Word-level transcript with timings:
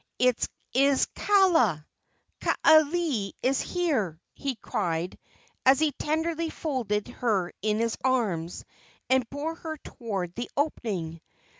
"It 0.17 0.47
is 0.73 1.05
Kaala! 1.13 1.85
Kaaialii 2.39 3.33
is 3.43 3.61
here!" 3.61 4.19
he 4.33 4.55
cried, 4.55 5.15
as 5.63 5.79
he 5.79 5.91
tenderly 5.91 6.49
folded 6.49 7.09
her 7.09 7.53
in 7.61 7.77
his 7.77 7.99
arms 8.03 8.65
and 9.11 9.29
bore 9.29 9.53
her 9.53 9.77
toward 9.83 10.33
the 10.33 10.49
opening. 10.57 11.21